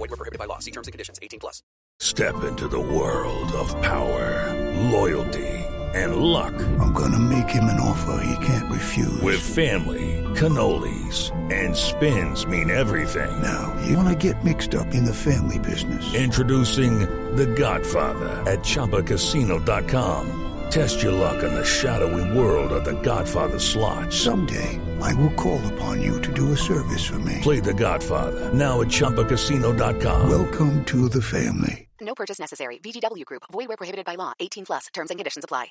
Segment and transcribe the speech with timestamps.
[0.00, 0.58] Void were prohibited by law.
[0.60, 1.18] See terms and conditions.
[1.22, 1.62] 18 plus.
[2.00, 4.48] Step into the world of power,
[4.90, 6.54] loyalty, and luck.
[6.80, 9.20] I'm gonna make him an offer he can't refuse.
[9.20, 13.42] With family, cannolis, and spins mean everything.
[13.42, 16.14] Now, you wanna get mixed up in the family business.
[16.14, 17.00] Introducing
[17.36, 20.49] The Godfather at ChumbaCasino.com.
[20.70, 24.12] Test your luck in the shadowy world of The Godfather slot.
[24.12, 27.38] Someday, I will call upon you to do a service for me.
[27.42, 30.30] Play The Godfather now at ChumbaCasino.com.
[30.30, 31.88] Welcome to the family.
[32.00, 32.78] No purchase necessary.
[32.78, 33.42] VGW Group.
[33.50, 34.32] Void where prohibited by law.
[34.38, 34.86] 18 plus.
[34.94, 35.66] Terms and conditions apply.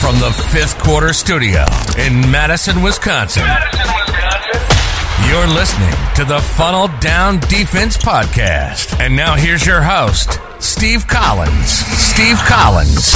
[0.00, 1.64] From the fifth quarter studio
[1.98, 3.48] in Madison, Wisconsin.
[5.28, 8.98] You're listening to the Funnel Down Defense Podcast.
[9.00, 11.70] And now here's your host, Steve Collins.
[11.70, 13.14] Steve Collins.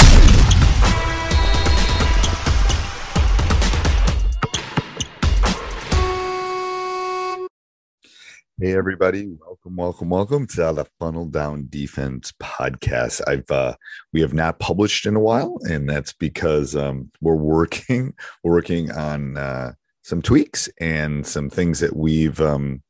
[8.59, 13.21] Hey everybody, welcome, welcome, welcome to the Funnel Down Defense podcast.
[13.27, 13.75] I've uh
[14.11, 19.37] we have not published in a while, and that's because um we're working, working on
[19.37, 22.81] uh some tweaks and some things that we've um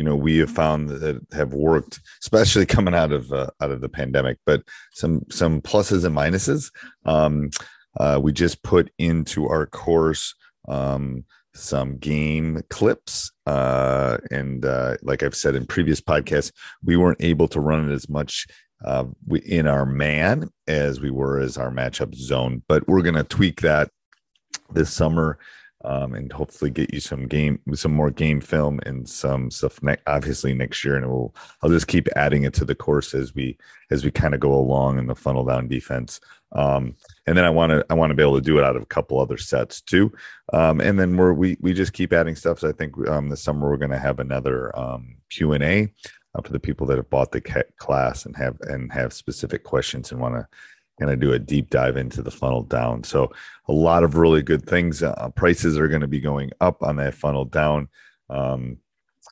[0.00, 3.82] you know we have found that have worked, especially coming out of uh, out of
[3.82, 4.62] the pandemic, but
[4.94, 6.72] some some pluses and minuses.
[7.04, 7.50] Um
[7.98, 10.34] uh we just put into our course
[10.68, 11.24] um
[11.54, 16.52] some game clips uh, and uh, like i've said in previous podcasts
[16.84, 18.46] we weren't able to run it as much
[18.84, 19.04] uh,
[19.44, 23.62] in our man as we were as our matchup zone but we're going to tweak
[23.62, 23.90] that
[24.72, 25.40] this summer
[25.84, 29.96] um, and hopefully get you some game some more game film and some stuff ne-
[30.06, 33.56] obviously next year and we'll i'll just keep adding it to the course as we
[33.90, 36.20] as we kind of go along in the funnel down defense
[36.52, 36.96] um,
[37.26, 38.82] and then I want to I want to be able to do it out of
[38.82, 40.12] a couple other sets too.
[40.52, 42.60] Um, and then we're we we just keep adding stuff.
[42.60, 45.92] So I think um, this summer we're going to have another um, Q and A
[46.34, 47.40] uh, for the people that have bought the
[47.78, 50.46] class and have and have specific questions and want to
[51.00, 53.02] kind of do a deep dive into the funnel down.
[53.02, 53.32] So
[53.68, 55.02] a lot of really good things.
[55.02, 57.88] Uh, prices are going to be going up on that funnel down.
[58.28, 58.76] Um,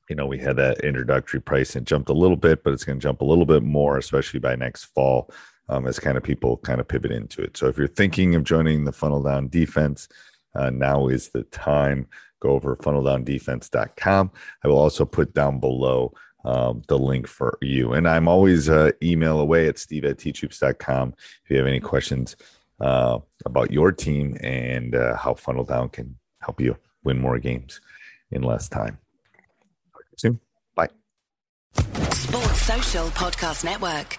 [0.09, 2.99] you know, we had that introductory price and jumped a little bit, but it's going
[2.99, 5.31] to jump a little bit more, especially by next fall
[5.69, 7.57] um, as kind of people kind of pivot into it.
[7.57, 10.09] So if you're thinking of joining the funnel down defense,
[10.55, 12.07] uh, now is the time.
[12.41, 14.31] Go over funneldown.defense.com.
[14.65, 16.15] I will also put down below
[16.45, 17.93] um, the link for you.
[17.93, 22.37] And I'm always uh, email away at steve at teachhoops.com if you have any questions
[22.81, 27.81] uh, about your team and uh, how funnel down can help you win more games
[28.31, 28.99] in less time.
[30.17, 30.41] Soon.
[30.75, 30.89] Bye.
[31.75, 34.19] Sports Social Podcast Network.